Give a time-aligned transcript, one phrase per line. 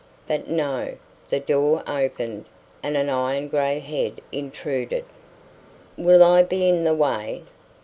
[0.27, 0.95] But no.
[1.29, 2.45] The door opened
[2.81, 5.05] and an iron gray head intruded.
[5.95, 7.43] "Will I be in the way?"